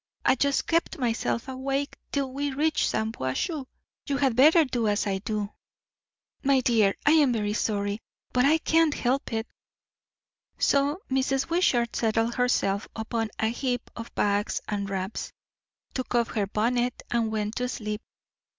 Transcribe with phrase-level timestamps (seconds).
[0.25, 3.67] I just kept myself awake till we reached Shampuashuh.
[4.07, 5.51] You had better do as I do.
[6.41, 8.01] My dear, I am very sorry,
[8.33, 9.45] but I can't help it."
[10.57, 11.51] So Mrs.
[11.51, 15.33] Wishart settled herself upon a heap of bags and wraps,
[15.93, 18.01] took off her bonnet, and went to sleep.